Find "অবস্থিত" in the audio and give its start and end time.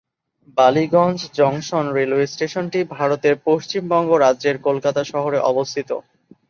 5.51-5.89